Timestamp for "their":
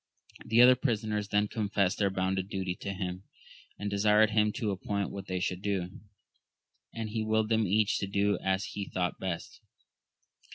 1.99-2.09